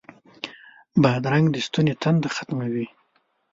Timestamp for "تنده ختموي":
2.01-2.87